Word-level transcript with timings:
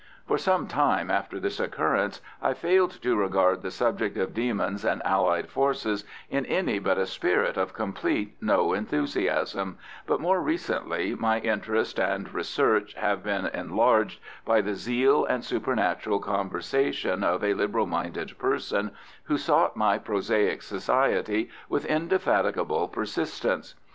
For 0.25 0.39
some 0.39 0.65
time 0.67 1.11
after 1.11 1.39
this 1.39 1.59
occurrence 1.59 2.21
I 2.41 2.55
failed 2.55 2.89
to 3.03 3.15
regard 3.15 3.61
the 3.61 3.69
subject 3.69 4.17
of 4.17 4.33
demons 4.33 4.83
and 4.83 4.99
allied 5.05 5.47
Forces 5.51 6.05
in 6.27 6.43
any 6.47 6.79
but 6.79 6.97
a 6.97 7.05
spirit 7.05 7.55
of 7.55 7.75
complete 7.75 8.35
no 8.41 8.73
enthusiasm, 8.73 9.77
but 10.07 10.19
more 10.19 10.41
recently 10.41 11.13
my 11.13 11.37
interest 11.39 11.99
and 11.99 12.33
research 12.33 12.95
have 12.95 13.21
been 13.21 13.45
enlarged 13.45 14.19
by 14.43 14.59
the 14.59 14.73
zeal 14.73 15.23
and 15.25 15.45
supernatural 15.45 16.17
conversation 16.17 17.23
of 17.23 17.43
a 17.43 17.53
liberal 17.53 17.85
minded 17.85 18.35
person 18.39 18.89
who 19.25 19.37
sought 19.37 19.77
my 19.77 19.99
prosaic 19.99 20.63
society 20.63 21.47
with 21.69 21.85
indefatigable 21.85 22.87
persistence. 22.87 23.75